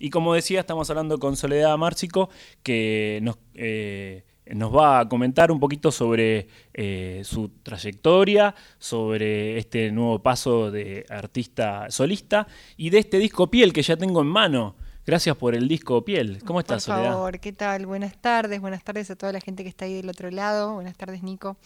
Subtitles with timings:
[0.00, 2.30] Y como decía, estamos hablando con Soledad Márcico,
[2.62, 9.92] que nos, eh, nos va a comentar un poquito sobre eh, su trayectoria, sobre este
[9.92, 14.76] nuevo paso de artista solista y de este disco Piel que ya tengo en mano.
[15.10, 16.40] Gracias por el disco Piel.
[16.44, 17.14] ¿Cómo estás, por Soledad?
[17.14, 17.84] favor, ¿qué tal?
[17.84, 20.74] Buenas tardes, buenas tardes a toda la gente que está ahí del otro lado.
[20.74, 21.56] Buenas tardes, Nico.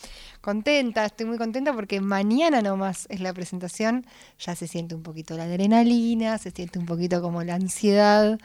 [0.40, 4.06] Contenta, estoy muy contenta porque mañana nomás es la presentación.
[4.38, 8.40] Ya se siente un poquito la adrenalina, se siente un poquito como la ansiedad.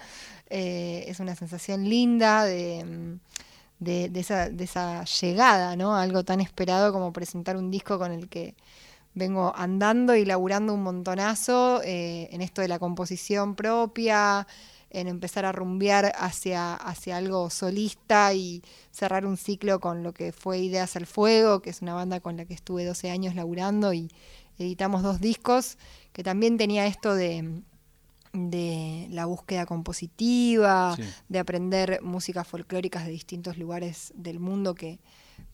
[0.49, 3.19] Eh, es una sensación linda de,
[3.79, 5.95] de, de, esa, de esa llegada, ¿no?
[5.95, 8.53] Algo tan esperado como presentar un disco con el que
[9.13, 14.45] vengo andando y laburando un montonazo eh, en esto de la composición propia
[14.89, 20.31] en empezar a rumbear hacia, hacia algo solista y cerrar un ciclo con lo que
[20.31, 23.93] fue Ideas al Fuego, que es una banda con la que estuve 12 años laburando
[23.93, 24.09] y
[24.57, 25.77] editamos dos discos,
[26.11, 27.61] que también tenía esto de,
[28.33, 31.03] de la búsqueda compositiva, sí.
[31.29, 34.99] de aprender músicas folclóricas de distintos lugares del mundo que,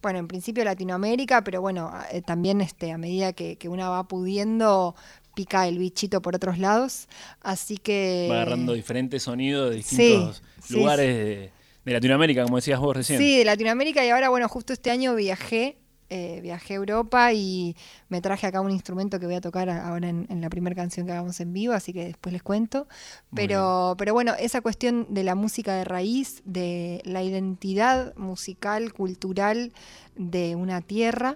[0.02, 4.08] bueno, en principio Latinoamérica, pero bueno, eh, también este, a medida que, que una va
[4.08, 4.95] pudiendo,
[5.36, 7.08] pica el bichito por otros lados.
[7.41, 8.28] Así que.
[8.30, 11.23] Va agarrando diferentes sonidos de distintos sí, lugares sí.
[11.23, 11.52] De,
[11.86, 13.19] de, Latinoamérica, como decías vos recién.
[13.19, 15.77] Sí, de Latinoamérica y ahora, bueno, justo este año viajé.
[16.09, 17.75] Eh, viajé a Europa y
[18.09, 21.08] me traje acá un instrumento que voy a tocar ahora en, en la primera canción
[21.08, 22.88] que hagamos en vivo, así que después les cuento.
[23.34, 29.73] Pero, pero bueno, esa cuestión de la música de raíz, de la identidad musical, cultural
[30.16, 31.33] de una tierra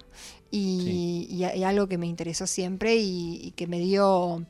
[0.52, 1.36] y, sí.
[1.36, 4.46] y, y algo que me interesó siempre y, y, que me dio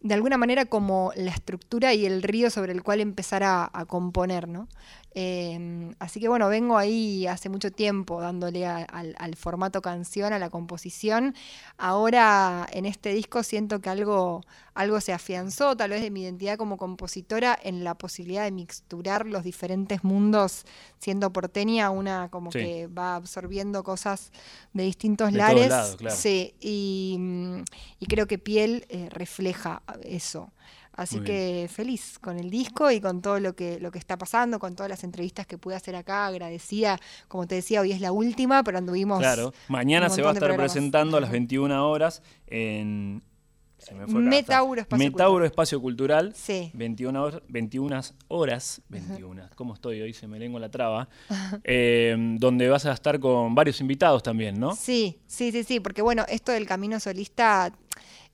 [0.00, 3.84] de alguna manera como la estructura y el río sobre el cual empezar a, a
[3.84, 4.68] componer, ¿no?
[5.20, 10.32] Eh, así que bueno, vengo ahí hace mucho tiempo dándole a, al, al, formato canción,
[10.32, 11.34] a la composición.
[11.76, 14.42] Ahora en este disco siento que algo,
[14.74, 19.26] algo se afianzó, tal vez de mi identidad como compositora, en la posibilidad de mixturar
[19.26, 20.64] los diferentes mundos,
[21.00, 22.60] siendo porteña, una como sí.
[22.60, 24.30] que va absorbiendo cosas
[24.72, 25.68] de distintos de lares.
[25.68, 26.16] Lados, claro.
[26.16, 27.18] Sí, y,
[27.98, 30.52] y, creo que Piel eh, refleja eso.
[30.98, 34.58] Así que feliz con el disco y con todo lo que, lo que está pasando,
[34.58, 36.98] con todas las entrevistas que pude hacer acá, agradecida.
[37.28, 39.20] Como te decía, hoy es la última, pero anduvimos.
[39.20, 43.22] Claro, mañana se va a estar presentando a las 21 horas en.
[44.10, 45.46] Metauro Espacio Metauro Cultural.
[45.46, 46.32] Espacio Cultural.
[46.34, 46.72] Sí.
[46.74, 47.42] 21 horas.
[47.46, 49.28] 21 horas 21.
[49.28, 49.54] Uh -huh.
[49.54, 50.12] ¿Cómo estoy hoy?
[50.12, 51.08] Se me lengua la traba.
[51.62, 54.74] eh, donde vas a estar con varios invitados también, ¿no?
[54.74, 55.78] Sí, sí, sí, sí.
[55.78, 57.72] Porque bueno, esto del camino solista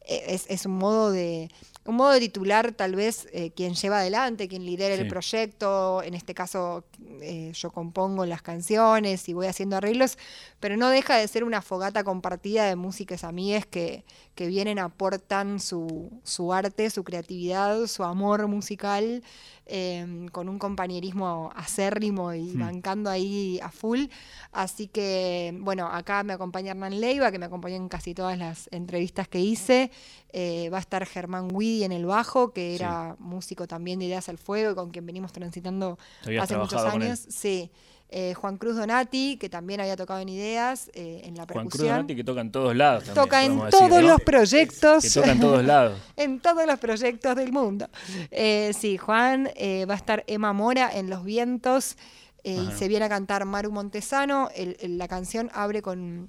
[0.06, 1.50] eh, es, es un modo de
[1.86, 5.02] un modo de titular tal vez eh, quien lleva adelante, quien lidera sí.
[5.02, 6.84] el proyecto, en este caso
[7.20, 10.16] eh, yo compongo las canciones y voy haciendo arreglos,
[10.60, 15.60] pero no deja de ser una fogata compartida de músicas amigas que, que vienen, aportan
[15.60, 19.22] su, su arte, su creatividad, su amor musical,
[19.66, 22.58] eh, con un compañerismo acérrimo y mm.
[22.58, 24.06] bancando ahí a full.
[24.52, 28.68] Así que, bueno, acá me acompaña Hernán Leiva, que me acompañó en casi todas las
[28.72, 29.90] entrevistas que hice.
[30.32, 33.22] Eh, va a estar Germán Guidi en el bajo, que era sí.
[33.22, 35.98] músico también de Ideas al Fuego, con quien venimos transitando
[36.40, 37.26] hace muchos años.
[37.28, 37.70] Sí.
[38.10, 41.54] Eh, Juan Cruz Donati, que también había tocado en Ideas, eh, en la percusión.
[41.54, 43.04] Juan Cruz Donati, que toca en todos lados.
[43.04, 44.24] También, toca en todos decir, los ¿no?
[44.24, 45.02] proyectos.
[45.02, 45.98] Que toca en todos lados.
[46.16, 47.88] en todos los proyectos del mundo.
[48.30, 51.96] Eh, sí, Juan, va a estar Emma Mora en Los Vientos,
[52.44, 54.50] y se viene a cantar Maru Montesano.
[54.54, 56.28] El, el, la canción abre con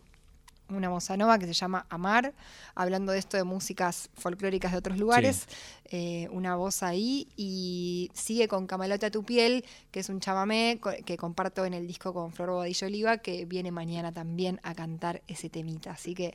[0.70, 2.34] una bossa nova que se llama Amar,
[2.74, 5.56] hablando de esto de músicas folclóricas de otros lugares, sí.
[5.92, 11.18] eh, una voz ahí, y sigue con Camalota tu piel, que es un chamamé que
[11.18, 15.50] comparto en el disco con Flor Bobadillo Oliva, que viene mañana también a cantar ese
[15.50, 16.34] temita, así que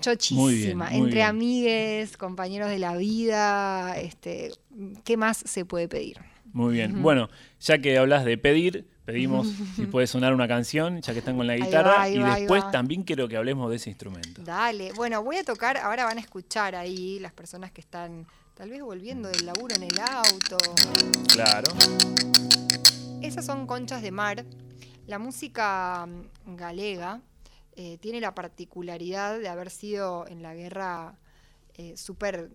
[0.00, 1.26] chochísima, muy bien, muy entre bien.
[1.26, 4.50] amigues, compañeros de la vida, este,
[5.04, 6.18] ¿qué más se puede pedir?
[6.52, 7.02] Muy bien, uh -huh.
[7.02, 7.28] bueno,
[7.60, 11.46] ya que hablas de pedir, pedimos si puede sonar una canción, ya que están con
[11.46, 14.42] la guitarra, ahí va, ahí y después también quiero que hablemos de ese instrumento.
[14.42, 18.70] Dale, bueno, voy a tocar, ahora van a escuchar ahí las personas que están tal
[18.70, 20.56] vez volviendo del laburo en el auto.
[21.32, 21.72] Claro.
[23.20, 24.44] Esas son conchas de mar.
[25.06, 27.20] La música mm, galega
[27.76, 31.18] eh, tiene la particularidad de haber sido en la guerra
[31.74, 32.50] eh, súper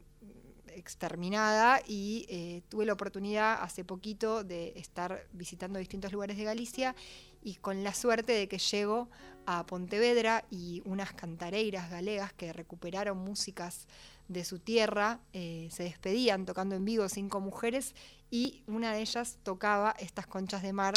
[0.80, 6.96] exterminada y eh, tuve la oportunidad hace poquito de estar visitando distintos lugares de Galicia
[7.42, 9.10] y con la suerte de que llego
[9.46, 13.88] a Pontevedra y unas cantareiras galegas que recuperaron músicas
[14.28, 17.96] de su tierra eh, se despedían tocando en vivo cinco mujeres
[18.30, 20.94] y una de ellas tocaba estas conchas de mar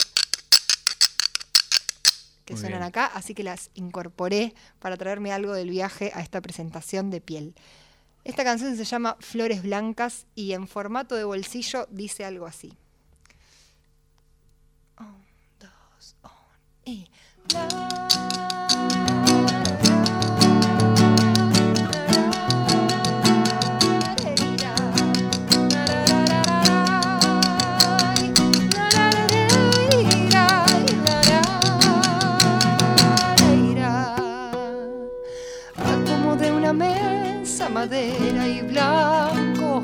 [2.45, 2.89] que Muy suenan bien.
[2.89, 7.55] acá, así que las incorporé para traerme algo del viaje a esta presentación de piel.
[8.25, 12.73] Esta canción se llama Flores Blancas y en formato de bolsillo dice algo así.
[37.83, 39.83] Madera y blanco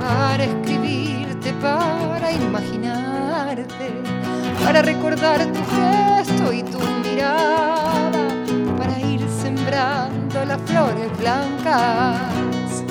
[0.00, 3.90] para escribirte, para imaginarte,
[4.64, 8.08] para recordar tu gesto y tu mirada,
[8.78, 12.82] para ir sembrando las flores blancas.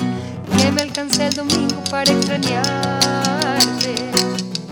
[0.56, 3.94] Que me alcancé el domingo para extrañarte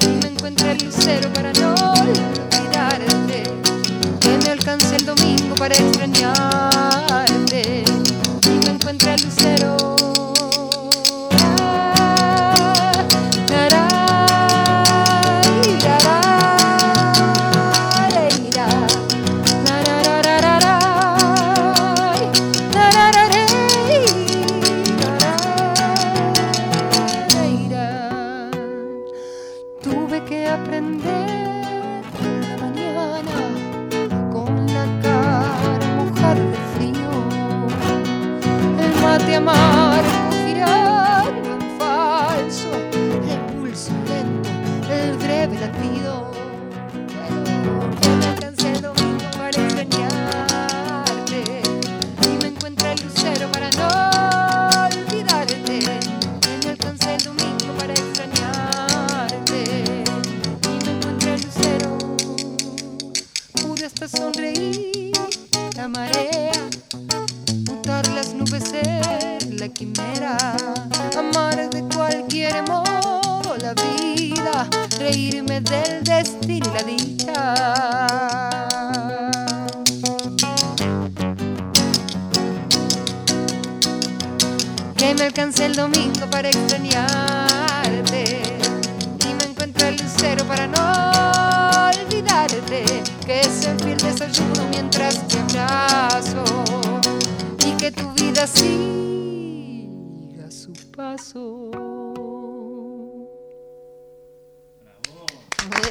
[0.00, 3.43] y me encuentre el lucero para no olvidarte.
[4.20, 6.43] Que me alcancé el domingo para extrañarte
[8.44, 9.31] y me encuentre el lucero.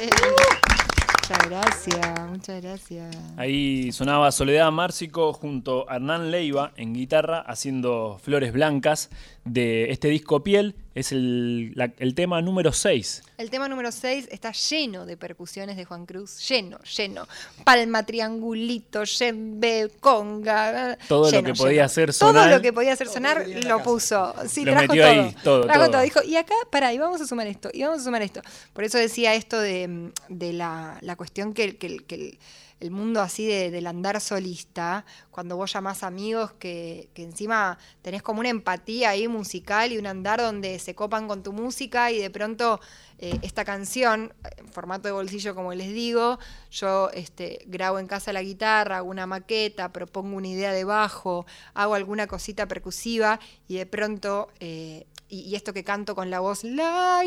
[0.02, 3.16] Muchas gracias, muchas gracias.
[3.36, 9.10] Ahí sonaba Soledad Márcico junto a Hernán Leiva en guitarra haciendo Flores Blancas
[9.44, 10.74] de este disco Piel.
[10.94, 13.22] Es el, el tema número 6.
[13.42, 17.26] El tema número 6 está lleno de percusiones de Juan Cruz, lleno, lleno.
[17.64, 20.96] Palma, triangulito, yembe, conga.
[21.08, 21.84] Todo lo que podía lleno.
[21.86, 22.50] hacer Todo sonar.
[22.54, 24.32] lo que podía hacer Todo sonar lo puso.
[24.46, 25.12] Sí, Lo trajo metió todo.
[25.24, 26.02] ahí, todo, Trajo todo.
[26.02, 28.42] Dijo, y acá, pará, y vamos a sumar esto, y vamos a sumar esto.
[28.72, 32.38] Por eso decía esto de, de la, la cuestión que, que el- que el,
[32.78, 38.22] el mundo así de- del andar solista, cuando vos llamás amigos que, que encima tenés
[38.22, 42.18] como una empatía ahí musical y un andar donde se copan con tu música y
[42.18, 42.80] de pronto
[43.22, 46.38] eh, esta canción, en formato de bolsillo como les digo,
[46.72, 51.46] yo este, grabo en casa la guitarra, hago una maqueta, propongo una idea de bajo,
[51.72, 53.38] hago alguna cosita percusiva
[53.68, 54.48] y de pronto...
[54.60, 57.22] eh, y, esto que canto con la voz la,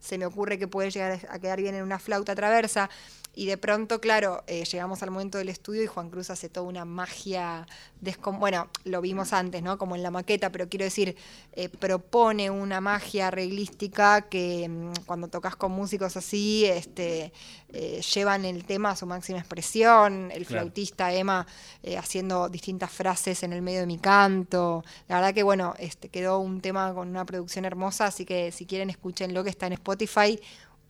[0.00, 2.88] se me ocurre que puede llegar a quedar bien en una flauta traversa.
[3.36, 6.66] Y de pronto, claro, eh, llegamos al momento del estudio y Juan Cruz hace toda
[6.66, 7.66] una magia,
[8.00, 9.76] descom- bueno, lo vimos antes, ¿no?
[9.76, 11.16] Como en la maqueta, pero quiero decir,
[11.52, 17.32] eh, propone una magia reglística que mm, cuando tocas con músicos así, este,
[17.68, 20.62] eh, llevan el tema a su máxima expresión, el Claro.
[20.62, 21.46] flautista Emma
[21.82, 24.84] eh, haciendo distintas frases en el medio de mi canto.
[25.08, 28.66] La verdad que, bueno, este, quedó un tema con una producción hermosa, así que si
[28.66, 30.38] quieren escuchen lo que está en Spotify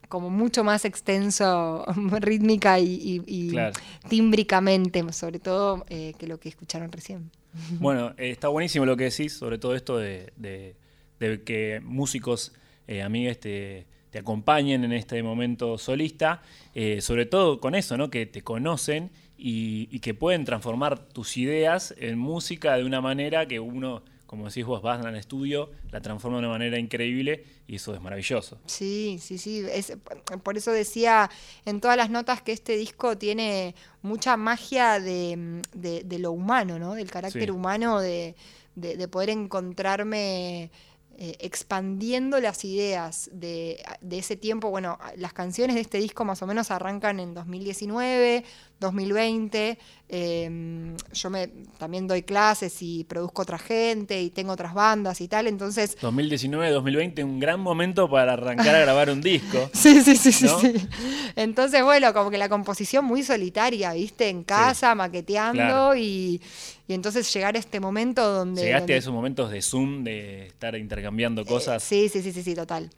[0.07, 1.83] como mucho más extenso
[2.19, 3.73] rítmica y, y- y Claro.
[4.07, 7.31] tímbricamente, sobre todo eh, que lo que escucharon recién.
[7.79, 10.75] Bueno, está buenísimo lo que decís, sobre todo esto de, de-
[11.19, 12.51] de que músicos,
[12.87, 16.41] eh, amigues, te, te acompañen en este momento solista,
[16.73, 18.09] eh, sobre todo con eso, ¿no?
[18.09, 23.45] Que te conocen y, y que pueden transformar tus ideas en música de una manera
[23.47, 27.75] que uno, como decís vos, vas al estudio, la transforma de una manera increíble y
[27.75, 28.57] eso es maravilloso.
[28.65, 29.63] Sí, sí, sí.
[29.69, 29.97] Es,
[30.43, 31.29] por eso decía
[31.65, 36.79] en todas las notas que este disco tiene mucha magia de, de- de lo humano,
[36.79, 36.93] ¿no?
[36.93, 37.49] Del carácter Sí.
[37.51, 38.35] humano, de,
[38.75, 40.71] de- de poder encontrarme
[41.17, 44.69] eh, expandiendo las ideas de, de ese tiempo.
[44.69, 48.43] Bueno, las canciones de este disco más o menos arrancan en 2019,
[48.79, 49.77] 2020.
[50.09, 51.47] eh, yo me,
[51.79, 57.23] también doy clases y produzco otra gente y tengo otras bandas y tal, entonces 2019-2020,
[57.23, 59.69] un gran momento para arrancar a grabar un disco.
[59.73, 60.59] Sí, sí, sí, sí, ¿No?
[60.59, 60.73] sí.
[61.35, 64.29] Entonces, bueno, como que la composición muy solitaria, ¿viste?
[64.29, 65.95] En casa, maqueteando claro.
[65.95, 66.41] y,
[66.87, 68.61] y entonces llegar a este momento donde...
[68.61, 71.83] Llegaste donde- a esos momentos de Zoom, de estar intercambiando cosas.
[71.83, 72.89] Sí, sí, sí, sí, sí, total.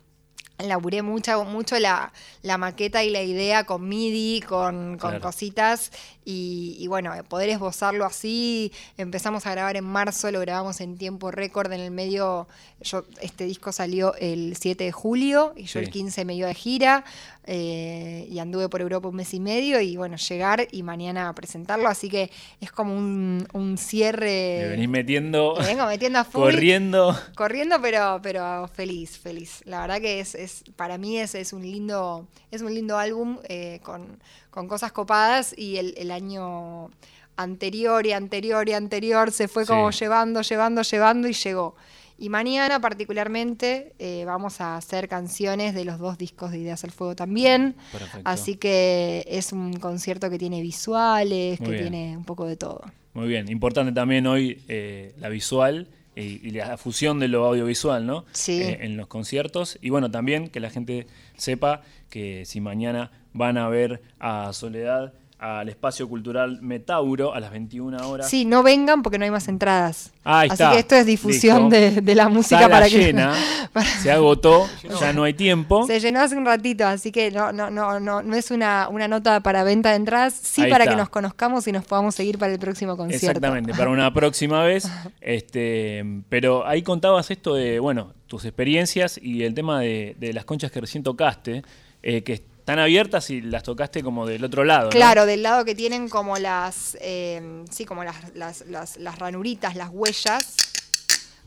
[0.59, 2.11] Laburé mucha, mucho la,
[2.41, 5.21] la maqueta y la idea con MIDI, con, con Claro.
[5.21, 5.91] cositas
[6.25, 8.71] y, y bueno, poder esbozarlo así.
[8.97, 11.71] Empezamos a grabar en marzo, lo grabamos en tiempo récord.
[11.71, 12.47] En el medio,
[12.81, 15.85] yo este disco salió el 7 de julio y yo Sí.
[15.85, 17.05] el 15 me iba de gira
[17.49, 21.87] eh, y anduve por Europa un mes y medio y bueno, llegar y mañana presentarlo.
[21.87, 24.59] Así que es como un, un cierre.
[24.63, 26.41] Me venís metiendo, Me vengo metiendo a full.
[26.41, 27.17] corriendo.
[27.35, 29.61] Corriendo, pero, pero feliz, feliz.
[29.65, 33.39] La verdad que es, es para mí es, es un lindo, es un lindo álbum
[33.47, 36.91] eh, con, con cosas copadas y el, el año
[37.37, 39.99] anterior y anterior y anterior se fue como Sí.
[39.99, 41.75] llevando, llevando, llevando y llegó.
[42.19, 46.91] Y mañana particularmente eh, vamos a hacer canciones de los dos discos de Ideas al
[46.91, 47.75] Fuego también.
[47.91, 48.21] Perfecto.
[48.23, 51.91] Así que es un concierto que tiene visuales, Muy que bien.
[51.91, 52.81] tiene un poco de todo.
[53.13, 58.05] Muy bien, importante también hoy eh, la visual y, y la fusión de lo audiovisual,
[58.05, 58.25] ¿no?
[58.31, 58.61] Sí.
[58.61, 59.77] Eh, en los conciertos.
[59.81, 61.05] Y bueno, también que la gente
[61.35, 67.51] sepa que si mañana van a ver a Soledad al Espacio Cultural Metauro a las
[67.51, 68.27] 21 horas.
[68.29, 70.11] Sí, no vengan porque no hay más entradas.
[70.23, 70.73] Ahí Así está.
[70.73, 73.33] que esto es difusión de, de la música Sala para que llena,
[74.01, 74.67] se agotó,
[74.99, 75.85] ya no hay tiempo.
[75.85, 79.07] se llenó hace un ratito, así que no, no, no, no, no es una, una
[79.07, 80.95] nota para venta de entradas, sí Ahí para está.
[80.95, 83.27] que nos conozcamos y nos podamos seguir para el próximo concierto.
[83.27, 84.89] Exactamente, para una próxima vez.
[85.21, 90.45] Este, pero ahí contabas esto de, bueno, tus experiencias y el tema de, de las
[90.45, 91.63] conchas que recién tocaste,
[92.01, 94.87] eh, que están abiertas y las tocaste como del otro lado.
[94.87, 94.89] ¿no?
[94.89, 99.77] Claro, del lado que tienen como las, eh, sí, como las, las, las, las ranuritas,
[99.77, 100.57] las huellas,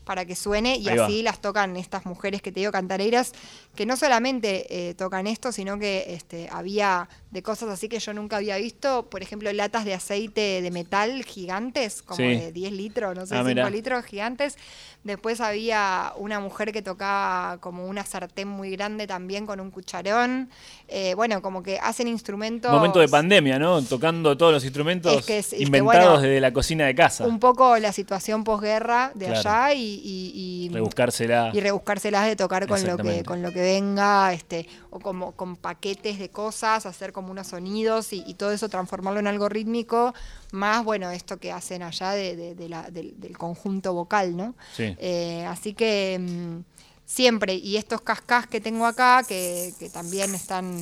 [0.03, 1.05] para que suene y Ahí va.
[1.05, 3.33] así las tocan estas mujeres que te digo cantareiras,
[3.75, 8.13] que no solamente eh, tocan esto, sino que este, había de cosas así que yo
[8.13, 12.23] nunca había visto, por ejemplo, latas de aceite de metal gigantes, como Sí.
[12.23, 13.69] de 10 litros, no sé, Ah, 5 mirá.
[13.69, 14.57] litros gigantes.
[15.05, 20.49] Después había una mujer que tocaba como una sartén muy grande también con un cucharón.
[20.89, 22.71] Eh, bueno, como que hacen instrumentos...
[22.71, 23.81] Momento de pandemia, ¿no?
[23.81, 26.93] Tocando todos los instrumentos Es que es- es que, inventados bueno, desde la cocina de
[26.93, 27.25] casa.
[27.25, 29.39] un poco la situación posguerra de Claro.
[29.39, 31.51] allá y, y, y- Rebuscársela.
[31.53, 35.55] y rebuscárselas de tocar con lo que con lo que venga, este, o como con
[35.55, 40.13] paquetes de cosas, hacer como unos sonidos y, y todo eso transformarlo en algo rítmico,
[40.51, 44.55] más bueno esto que hacen allá de, de- de la- del, del conjunto vocal, ¿no?
[44.75, 44.95] Sí.
[44.99, 46.59] Eh, así que mm,
[47.05, 50.77] siempre, y estos cascas que tengo acá, que, que también están,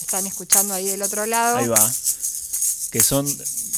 [0.00, 1.56] están escuchando ahí del otro lado.
[1.58, 1.90] Ahí va.
[2.90, 3.26] Que son,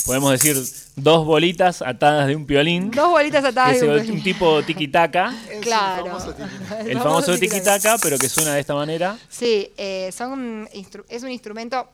[0.07, 0.57] podemos decir,
[0.97, 2.91] dos bolitas atadas de un piolín.
[2.91, 5.35] Dos bolitas atadas de un tipo tiki-taka.
[5.63, 6.07] Claro.
[6.07, 6.35] famoso.
[6.87, 7.79] El famoso tiki-taka.
[7.79, 9.17] tiki-taka, pero que suena de esta manera.
[9.29, 10.69] Sí, eh, son
[11.09, 11.89] es un instrumento.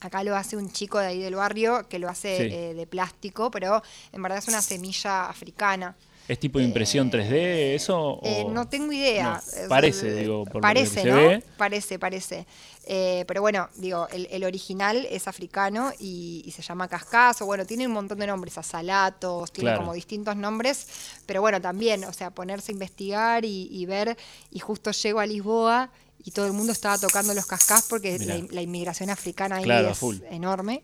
[0.00, 2.42] Acá lo hace un chico de ahí del barrio que lo hace Sí.
[2.52, 3.80] eh, de plástico, pero
[4.12, 5.94] en verdad es una semilla africana.
[6.28, 8.20] ¿Es tipo de impresión 3D eso?
[8.22, 9.42] Eh, no tengo idea.
[9.62, 11.28] No, parece, eh, digo, por parece, lo que se ¿no?
[11.28, 11.42] ve.
[11.56, 12.46] Parece, parece.
[12.84, 17.44] Eh, pero bueno, digo, el, el original es africano y, y se llama cascazo.
[17.46, 19.80] Bueno, tiene un montón de nombres, azalatos, tiene Claro.
[19.80, 20.86] como distintos nombres.
[21.26, 24.16] Pero bueno, también, o sea, ponerse a investigar y, y ver.
[24.50, 25.90] Y justo llego a Lisboa
[26.24, 28.36] y todo el mundo estaba tocando los cascás porque Mirá.
[28.38, 30.16] la, la inmigración africana ahí Claro, a es full.
[30.30, 30.82] enorme.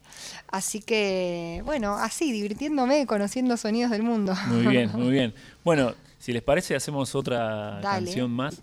[0.51, 4.35] Así que, bueno, así, divirtiéndome, conociendo sonidos del mundo.
[4.47, 5.35] Muy bien, muy bien.
[5.65, 8.07] Bueno, si les parece, hacemos otra Dale.
[8.07, 8.57] canción más.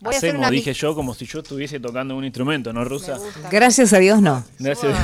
[0.00, 2.84] Voy a hacer hacemos, una dije yo, como si yo estuviese tocando un instrumento, ¿no,
[2.84, 3.18] Rusa?
[3.50, 4.44] Gracias a Dios no.
[4.58, 4.94] Gracias.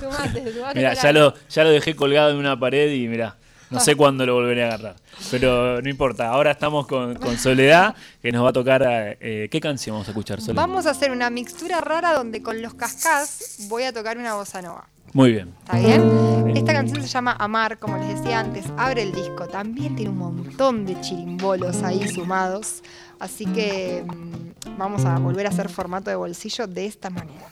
[0.00, 3.36] Sumate, sumate Mira, ya lo, ya lo dejé colgado en una pared y mira,
[3.70, 4.96] no sé cuándo lo volveré a agarrar.
[5.30, 8.82] Pero no importa, ahora estamos con, con Soledad, que nos va a tocar.
[8.86, 10.62] eh, ¿Qué canción vamos a escuchar, Soledad?
[10.62, 14.62] Vamos a hacer una mixtura rara donde con los cascás voy a tocar una bossa
[14.62, 14.88] nova.
[15.12, 15.54] Muy bien.
[15.64, 16.52] ¿Está bien?
[16.56, 19.46] Esta canción se llama Amar, como les decía antes, abre el disco.
[19.46, 22.82] También tiene un montón de chirimbolos ahí sumados.
[23.18, 27.48] Así que mm, vamos a volver a hacer formato de bolsillo de esta manera.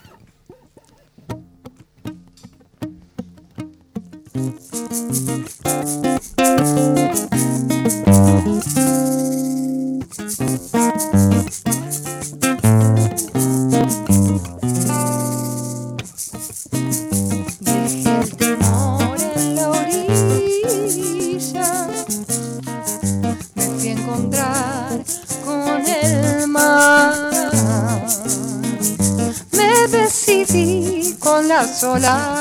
[4.94, 5.08] En
[19.56, 20.68] la orilla
[23.56, 25.04] me fui a encontrar
[25.44, 27.32] con el mar,
[29.50, 32.33] me decidí con la sola.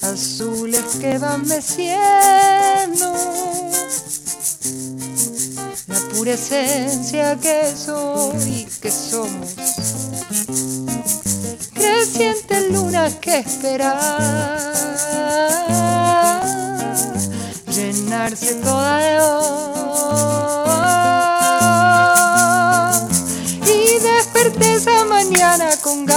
[0.00, 3.12] Azules que van meciendo
[5.88, 9.54] la pura esencia que soy y que somos.
[11.74, 14.72] Creciente luna que esperar,
[17.68, 19.71] llenarse toda de voz.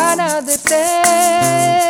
[0.06, 1.86] Ganas de ser.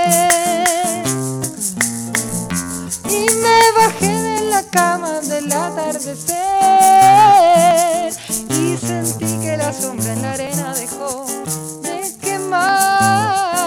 [3.10, 6.36] Y me bajé de la cama del atardecer.
[8.50, 11.26] Y sentí que la sombra en la arena dejó
[11.84, 13.66] de quemar.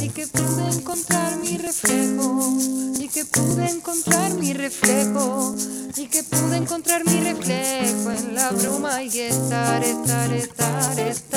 [0.00, 2.56] Y que pude encontrar mi reflejo
[2.98, 5.54] y que pude encontrar mi reflejo
[5.96, 11.27] y que pude encontrar mi reflejo en la bruma y estar, estar, estar, estar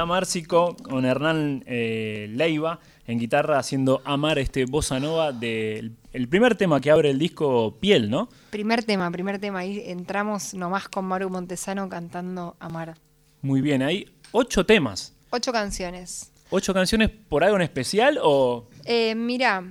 [0.00, 6.26] Soledad Márcico con Hernán eh, Leiva en guitarra haciendo Amar este bossa nova del el
[6.26, 8.30] primer tema que abre el disco Piel, ¿no?
[8.48, 9.58] Primer tema, primer tema.
[9.58, 12.96] Ahí entramos nomás con Maru Montesano cantando Amar.
[13.42, 15.12] Muy bien, hay ocho temas.
[15.28, 16.32] Ocho canciones.
[16.48, 18.68] ¿Ocho canciones por algo en especial o...?
[18.86, 19.62] Eh, mira,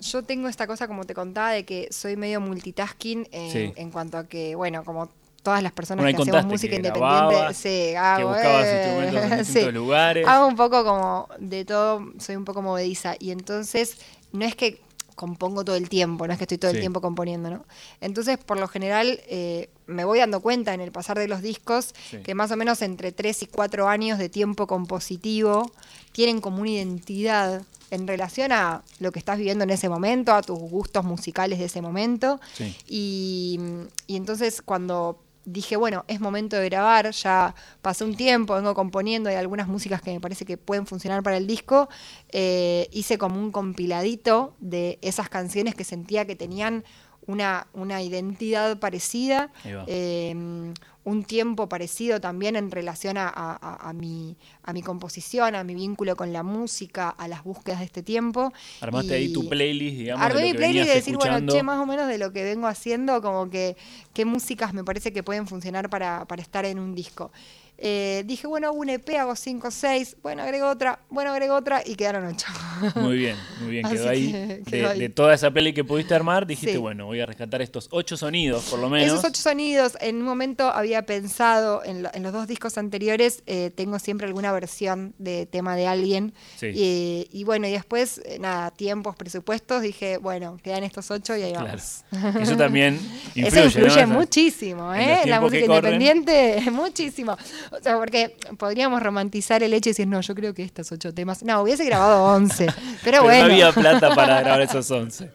[0.00, 3.72] yo tengo esta cosa, como te contaba, de que soy medio multitasking en, Sí.
[3.76, 5.10] en cuanto a que, bueno, como
[5.44, 8.82] todas las personas Bueno, que hacemos música que independiente, grababas, sí, que hago, buscabas eh,
[8.82, 9.72] instrumentos en distintos sí.
[9.72, 10.26] lugares.
[10.26, 13.14] Hago un poco como de todo, soy un poco movediza.
[13.20, 13.98] Y entonces,
[14.32, 14.82] no es que
[15.14, 16.78] compongo todo el tiempo, no es que estoy todo Sí.
[16.78, 17.64] el tiempo componiendo, ¿no?
[18.00, 21.94] Entonces, por lo general, eh, me voy dando cuenta en el pasar de los discos
[22.10, 22.16] Sí.
[22.24, 25.70] que más o menos entre 3 y 4 años de tiempo compositivo
[26.10, 30.42] tienen como una identidad en relación a lo que estás viviendo en ese momento, a
[30.42, 32.40] tus gustos musicales de ese momento.
[32.54, 32.74] Sí.
[32.88, 33.60] Y,
[34.08, 39.28] y entonces cuando dije, bueno, es momento de grabar, ya pasé un tiempo, vengo componiendo,
[39.30, 41.88] hay algunas músicas que me parece que pueden funcionar para el disco,
[42.30, 46.84] eh, hice como un compiladito de esas canciones que sentía que tenían
[47.26, 50.72] una, una identidad parecida, eh,
[51.04, 55.62] un tiempo parecido también en relación a, a- a- a mi, a mi composición, a
[55.62, 58.52] mi vínculo con la música, a las búsquedas de este tiempo.
[58.80, 61.62] Armaste ahí tu playlist, digamos, de Armé lo mi que playlist de decir, bueno, che,
[61.62, 63.76] más o menos de lo que vengo haciendo, como que
[64.14, 67.30] qué músicas me parece que pueden funcionar para, para estar en un disco.
[67.76, 71.54] Eh, dije, bueno, hago un EP, hago 5 o 6, bueno, agrego otra, bueno, agrego
[71.56, 72.46] otra y quedaron 8.
[72.96, 74.30] Muy bien, muy bien, quedó ahí.
[74.32, 74.98] que de, quedó ahí.
[75.00, 76.78] de toda esa peli que pudiste armar, dijiste, Sí.
[76.78, 79.08] bueno, voy a rescatar estos ocho sonidos, por lo menos.
[79.18, 83.42] Esos ocho sonidos, en un momento había pensado, en, lo- en los dos discos anteriores,
[83.46, 86.32] eh, tengo siempre alguna versión de tema de alguien.
[86.56, 86.66] Sí.
[86.74, 91.42] Y, y bueno, y después, eh, nada, tiempos, presupuestos, dije, bueno, quedan estos ocho y
[91.42, 91.66] ahí Claro.
[91.66, 92.04] vamos.
[92.40, 92.94] Eso también
[93.34, 95.06] influye, Eso influye muchísimo, en ¿eh?
[95.16, 97.36] La tiempos música independiente, muchísimo.
[97.70, 101.12] O sea, porque podríamos romantizar el hecho y decir, no, yo creo que estos ocho
[101.12, 101.42] temas.
[101.42, 102.66] No, hubiese grabado 11.
[102.66, 103.46] Pero, Pero bueno.
[103.48, 105.30] no había plata para grabar esos 11.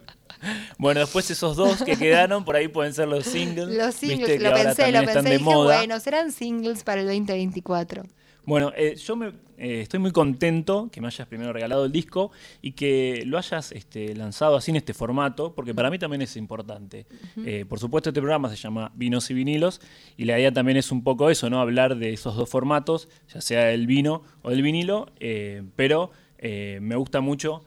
[0.78, 3.68] Bueno, después esos dos que quedaron, por ahí pueden ser los singles.
[3.68, 5.38] Los singles, lo pensé, lo pensé.
[5.38, 8.04] Dije, bueno, serán singles para el 2024.
[8.44, 12.30] Bueno, eh, yo me eh, estoy muy contento que me hayas primero regalado el disco
[12.62, 16.34] y que lo hayas este, lanzado así en este formato, porque para mí también es
[16.36, 17.06] importante.
[17.44, 19.82] Eh, por supuesto, este programa se llama Vinos y Vinilos
[20.16, 21.60] y la idea también es un poco eso, ¿no?
[21.60, 26.10] Hablar de esos dos formatos, ya sea el vino o el vinilo, eh, pero
[26.42, 27.62] me gusta mucho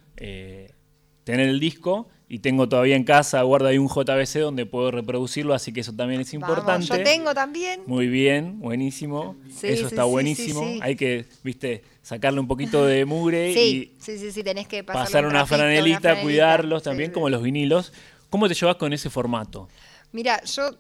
[1.23, 5.53] tener el disco y tengo todavía en casa, guardo ahí un JBC donde puedo reproducirlo,
[5.53, 6.88] así que eso también es importante.
[6.88, 7.81] yo tengo también.
[7.86, 9.36] Muy bien, buenísimo.
[9.62, 10.65] eso está buenísimo.
[10.81, 13.53] Hay que, viste, sacarle un poquito de mugre y
[13.99, 17.93] sí, sí, sí, tenés que pasar una, franelita, cuidarlos también, como los vinilos.
[18.29, 19.69] ¿Cómo te llevas con ese formato?
[20.12, 20.71] Mira, yo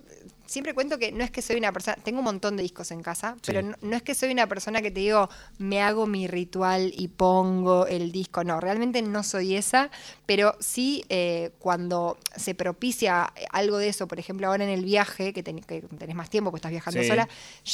[0.45, 3.01] siempre cuento que no es que soy una persona, tengo un montón de discos en
[3.01, 6.93] casa, pero no, es que soy una persona que te digo, me hago mi ritual
[6.95, 9.89] y pongo el disco, no, realmente no soy esa,
[10.25, 15.33] pero sí eh, cuando se propicia algo de eso, por ejemplo ahora en el viaje,
[15.33, 17.27] que, tenés más tiempo, porque estás viajando sola,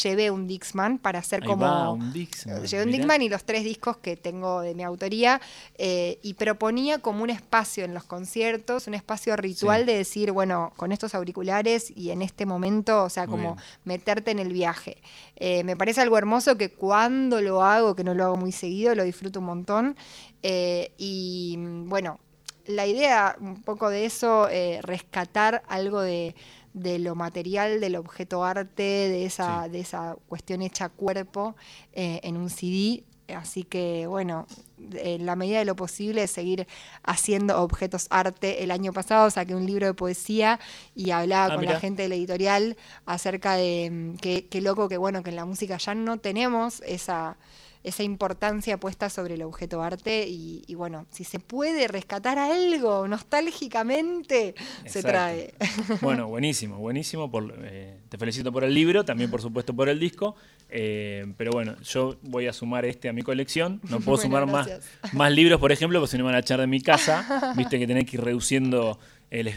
[0.04, 1.94] llevé un Dixman para hacer como...
[1.94, 5.42] un Dixman, llevé un Dixman y los tres discos que tengo de mi autoría,
[5.78, 10.74] eh, y proponía como un espacio en los conciertos, un espacio ritual de decir, bueno,
[10.76, 12.59] con estos auriculares y en este momento,
[13.04, 14.98] o sea, como meterte en el viaje.
[15.36, 18.96] Eh, me parece algo hermoso que cuando lo hago, que no lo hago muy seguido,
[18.96, 19.96] lo disfruto un montón.
[20.44, 22.20] Eh, y bueno,
[22.66, 26.36] la idea un poco de eso, eh, rescatar algo de,
[26.74, 31.56] lo material, del objeto arte, de esa, de esa cuestión hecha cuerpo
[31.94, 33.04] en un CD,
[33.36, 34.48] Así que bueno,
[34.94, 36.68] en la medida de lo posible seguir
[37.04, 38.64] haciendo objetos arte.
[38.64, 40.60] El año pasado saqué un libro de poesía
[40.96, 44.98] y hablaba ah, con la gente de la editorial acerca de mm, qué loco que
[44.98, 47.38] bueno que en la música ya no tenemos esa
[47.84, 54.56] esa importancia puesta sobre el objeto arte y, bueno, si se puede rescatar algo nostálgicamente,
[54.86, 55.54] se trae.
[56.02, 57.32] Bueno, buenísimo, buenísimo.
[57.32, 60.36] Por, eh, te felicito por el libro, también por supuesto por el disco,
[60.70, 64.70] eh, pero bueno, yo voy a sumar este a mi colección, no puedo sumar más,
[65.14, 67.80] más libros, por ejemplo, porque si no me van a echar de mi casa, viste
[67.80, 69.00] que tenés que ir reduciendo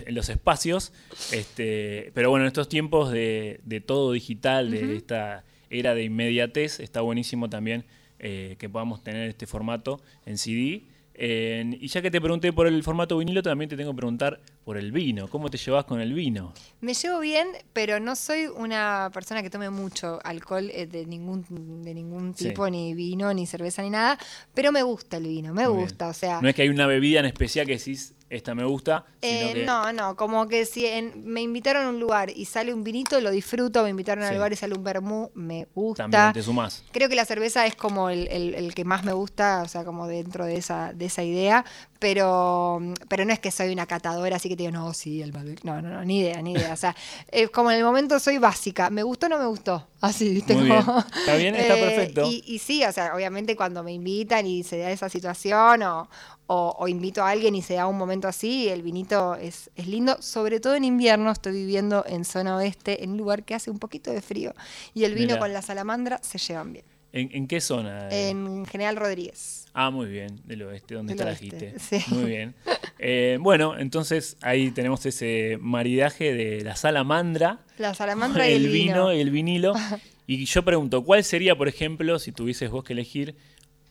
[0.08, 0.92] los espacios,
[1.32, 7.00] este, pero bueno, en estos tiempos de, todo digital, de esta era de inmediatez, está
[7.00, 7.84] buenísimo también
[8.22, 10.84] eh, que podamos tener este formato en CD.
[11.14, 14.78] y ya que te pregunté por el formato vinilo, también te tengo que preguntar por
[14.78, 15.28] el vino.
[15.28, 16.54] ¿Cómo te llevas con el vino?
[16.80, 21.82] Me llevo bien, pero no soy una persona que tome mucho alcohol eh, de ningún
[21.82, 24.18] de ningún tipo, ni vino, ni cerveza, ni nada.
[24.54, 26.08] Pero me gusta el vino, me gusta.
[26.08, 29.04] O sea, no es que hay una bebida en especial que decís, esta me gusta.
[29.20, 30.86] Eh, no, no, como que si
[31.22, 34.52] me invitaron a un lugar y sale un vinito, lo disfruto, me invitaron al lugar
[34.52, 36.04] y sale un vermú, me gusta.
[36.04, 36.82] También te sumás.
[36.92, 40.46] Creo que la cerveza es como el, que más me gusta, o sea, como dentro
[40.46, 41.66] de esa, de esa idea,
[42.02, 45.32] pero, pero no es que soy una catadora, así que te digo, no, sí, el
[45.32, 45.62] Malbec.
[45.62, 46.72] No, no, no, ni idea, ni idea.
[46.72, 46.96] O sea,
[47.30, 49.86] es como en el momento soy básica, ¿me gustó o no me gustó?
[50.00, 50.54] Así, ¿viste?
[50.54, 50.80] Muy bien.
[50.80, 52.28] Está bien, está eh, perfecto.
[52.28, 56.08] Y, y sí, o sea, obviamente cuando me invitan y se da esa situación o,
[56.48, 60.20] o, invito a alguien y se da un momento así, el vinito es, es, lindo,
[60.20, 63.78] sobre todo en invierno, estoy viviendo en zona oeste, en un lugar que hace un
[63.78, 64.54] poquito de frío,
[64.92, 66.84] y el vino con la salamandra se llevan bien.
[67.12, 68.08] ¿En, qué zona?
[68.10, 69.61] En General Rodríguez.
[69.74, 71.74] Ah, muy bien, del oeste, donde trajiste.
[71.78, 71.98] Sí.
[72.08, 72.54] Muy bien.
[72.98, 77.60] Eh, bueno, entonces ahí tenemos ese maridaje de la salamandra.
[77.78, 79.12] La salamandra y el, vino.
[79.12, 79.72] y el vinilo.
[80.26, 83.34] y yo pregunto, ¿cuál sería, por ejemplo, si tuvieses vos que elegir,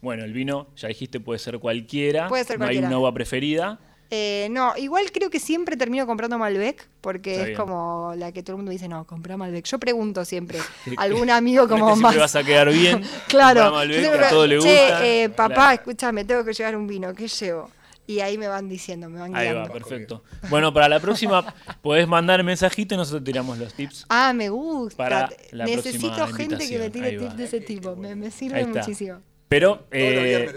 [0.02, 2.28] bueno, el vino, ya dijiste, puede ser cualquiera.
[2.28, 3.80] Puede ser no hay una uva preferida.
[4.14, 8.56] Eh, no, igual creo que siempre termino comprando Malbec, porque es como la que todo
[8.56, 9.66] el mundo dice, no, compra Malbec.
[9.66, 10.60] Yo pregunto siempre,
[10.98, 12.18] algún amigo como más...
[12.18, 13.72] vas a quedar bien, claro.
[13.72, 15.08] Malbec, a todo le gusta.
[15.08, 17.72] Eh, papá, escúchame, tengo que llevar un vino, ¿qué llevo?
[18.06, 19.62] Y ahí me van diciendo, me van guiando.
[19.62, 20.24] Ahí va, perfecto.
[20.50, 21.46] Bueno, para la próxima
[21.82, 24.08] podés mandar mensajito y nosotros tiramos los tips.
[24.10, 25.30] Ah, me gusta.
[25.54, 27.96] Necesito gente que me tire tips de ese tipo.
[27.96, 29.22] Me, me sirve muchísimo.
[29.52, 30.50] Pero, eh,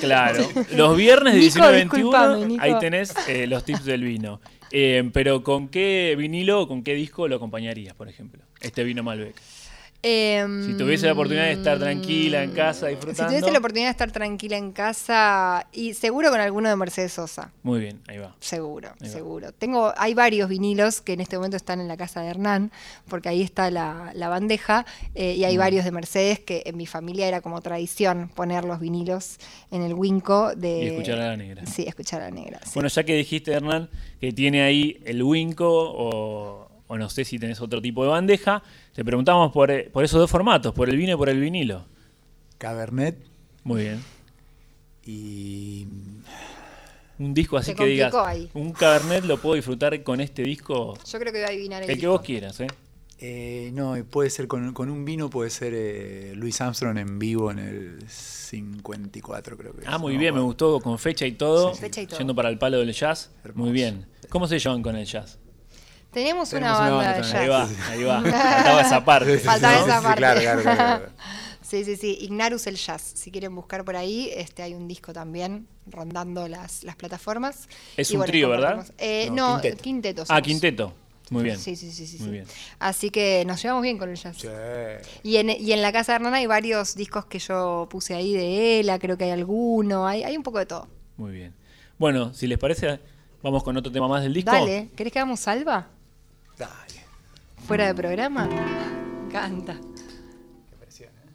[0.00, 4.40] claro, los viernes de 19 21, ahí tenés eh, los tips del vino.
[4.70, 8.42] Eh, pero ¿con qué vinilo o con qué disco lo acompañarías, por ejemplo?
[8.62, 9.34] Este vino Malbec.
[10.02, 13.22] Si tuviese la oportunidad de estar tranquila en casa disfrutando.
[13.22, 17.12] Si tuviese la oportunidad de estar tranquila en casa y seguro con alguno de Mercedes
[17.12, 17.52] Sosa.
[17.62, 18.34] Muy bien, ahí va.
[18.40, 19.52] Seguro, seguro.
[19.52, 22.72] Tengo, hay varios vinilos que en este momento están en la casa de Hernán,
[23.08, 25.60] porque ahí está la, bandeja, eh, y hay mm.
[25.60, 29.36] varios de Mercedes que en mi familia era como tradición poner los vinilos
[29.70, 30.84] en el Winco de.
[30.84, 31.66] Y escuchar a la negra.
[31.66, 32.60] Sí, escuchar a la negra.
[32.72, 37.38] Bueno, ya que dijiste, Hernán, que tiene ahí el Winco o o no sé si
[37.38, 40.96] tenés otro tipo de bandeja, te preguntamos por, eh, por esos dos formatos, por el
[40.96, 41.84] vino y por el vinilo.
[42.58, 43.16] Cabernet.
[43.62, 44.02] Muy bien.
[45.06, 45.86] Y
[47.20, 48.12] un disco así que digas,
[48.54, 50.98] un Cabernet lo puedo disfrutar con este disco.
[51.08, 52.66] Yo creo que voy a adivinar el, el que vos quieras, ¿eh?
[53.22, 57.50] Eh, no, puede ser con, con un vino, puede ser eh, Louis Armstrong en vivo
[57.52, 59.86] en el 54, creo que es.
[59.86, 61.74] Ah, muy No bien, me gustó, con fecha y todo.
[61.74, 61.82] Sí.
[61.82, 62.18] Fecha y todo.
[62.18, 63.30] Yendo para el palo del jazz.
[63.44, 63.66] Hermoso.
[63.66, 64.06] Muy bien.
[64.30, 65.38] ¿Cómo se llevan con el jazz?
[66.10, 67.34] Tenemos, Tenemos una una banda banda de jazz.
[67.34, 68.20] Ahí va, ahí va.
[68.22, 69.38] Faltaba esa parte.
[69.38, 69.84] Faltaba ¿no?
[69.86, 70.18] esa Sí, parte.
[70.18, 71.12] claro, claro, claro, claro.
[71.62, 72.18] Sí, sí, sí.
[72.22, 73.00] Ignarus el Jazz.
[73.14, 77.68] Si quieren buscar por ahí, este hay un disco también rondando las, las plataformas.
[77.96, 78.84] Es Y un bueno, trío, ¿verdad?
[78.98, 79.82] Eh, No, no, quinteto.
[79.84, 80.24] quinteto.
[80.28, 80.92] Ah, quinteto.
[81.30, 81.56] Muy bien.
[81.60, 82.16] Sí, sí, sí, sí.
[82.18, 82.32] Muy sí.
[82.32, 82.46] bien.
[82.80, 84.36] Así que nos llevamos bien con el jazz.
[84.38, 84.48] Sí.
[85.22, 88.32] Y en, y en la casa de Hernán hay varios discos que yo puse ahí
[88.34, 90.88] de Ela, creo que hay alguno, hay, hay un poco de todo.
[91.18, 91.54] Muy bien.
[91.98, 92.98] Bueno, si les parece,
[93.44, 94.50] vamos con otro tema más del disco.
[94.50, 95.86] Dale, ¿querés que hagamos salva?
[96.60, 97.00] Dale.
[97.66, 98.46] ¿Fuera de programa?
[99.32, 99.74] Canta.
[100.68, 101.30] Qué presión, ¿eh?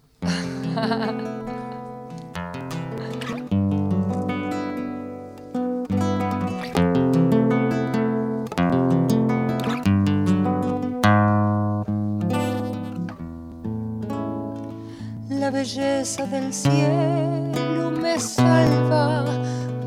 [15.29, 19.23] La belleza del cielo me salva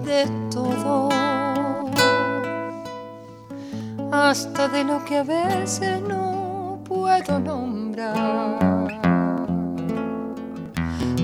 [0.04, 1.08] de todo,
[4.18, 8.58] hasta de lo que a veces no puedo nombrar.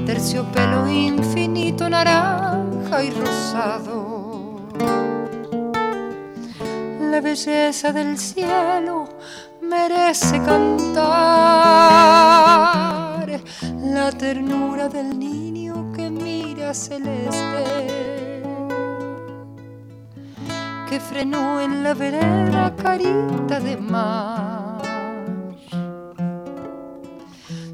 [0.07, 4.61] Terciopelo infinito, naranja y rosado.
[7.01, 9.09] La belleza del cielo
[9.61, 11.05] merece cantar.
[13.83, 17.94] La ternura del niño que mira celeste.
[20.95, 24.81] Que frenó en la vereda carita de mar.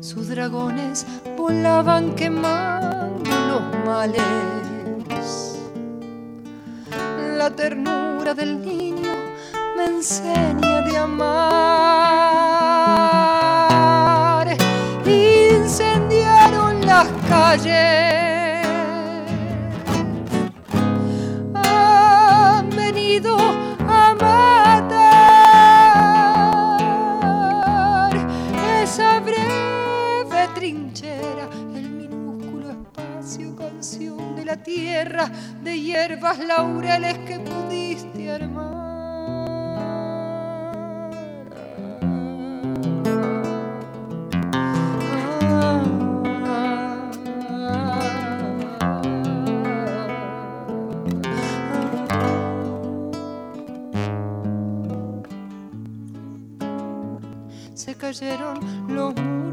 [0.01, 1.07] Sus dragones
[1.37, 5.59] volaban quemando los males.
[7.37, 9.13] La ternura del niño
[9.77, 11.27] me enseña de amar.
[15.05, 18.30] Incendiaron las calles.
[34.75, 35.29] Tierra,
[35.65, 38.71] de hierbas laureles que pudiste armar.
[57.75, 59.50] Se cayeron los muros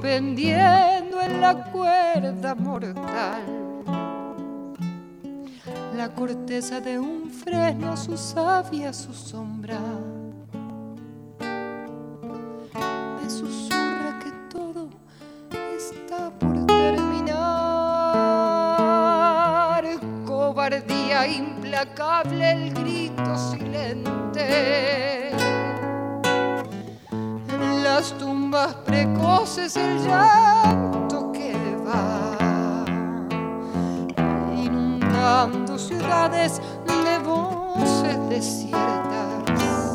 [0.00, 3.42] pendiendo en la cuerda mortal.
[5.96, 9.80] La corteza de un freno, su savia, su sombra.
[11.40, 14.90] Me susurra que todo
[15.74, 17.24] está por terminar.
[20.26, 24.93] Cobardía implacable, el grito silente.
[29.64, 31.54] Precoces el llanto que
[31.86, 32.84] va
[34.54, 39.94] inundando ciudades de voces desiertas.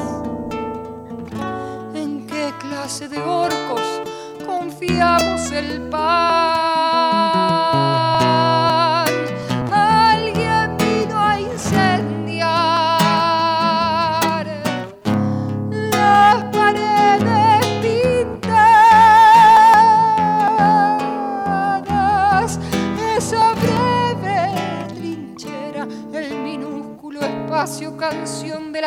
[1.93, 4.01] ¿En qué clase de orcos
[4.45, 7.38] confiamos el pan?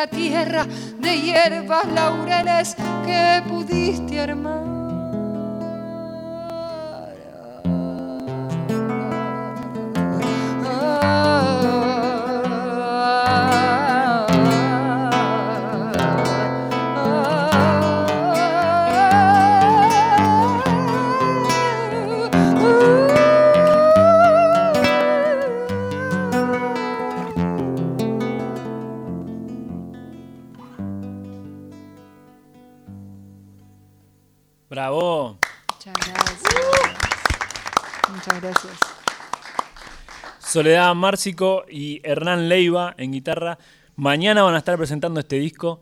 [0.07, 0.65] Tierra,
[0.99, 4.62] de hierbas laureles que pudiste armar.
[40.57, 43.57] Soledad Márcico y Hernán Leiva en guitarra.
[43.95, 45.81] Mañana van a estar presentando este disco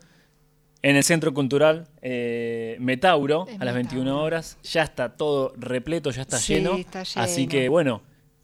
[0.81, 4.23] en el Centro Cultural eh, Metauro a las 21 Metauro.
[4.23, 4.57] horas.
[4.63, 6.75] Ya está todo repleto, ya está Sí, lleno.
[6.77, 7.21] está lleno.
[7.21, 8.01] Así que bueno,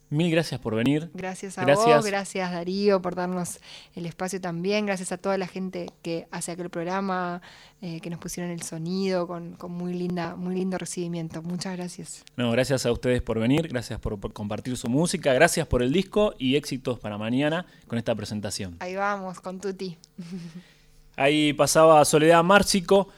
[0.09, 1.09] Mil gracias por venir.
[1.13, 1.97] Gracias a Gracias.
[1.97, 3.59] vos, gracias Darío por darnos
[3.93, 7.41] el espacio también, gracias a toda la gente que hace aquel programa,
[7.81, 11.41] eh, que nos pusieron el sonido con, con muy linda, muy lindo recibimiento.
[11.41, 12.23] Muchas gracias.
[12.37, 15.91] No, gracias a ustedes por venir, gracias por, por compartir su música, gracias por el
[15.91, 18.77] disco y éxitos para mañana con esta presentación.
[18.79, 19.97] Ahí vamos, con Tuti.
[21.17, 23.09] Ahí pasaba Soledad Márcico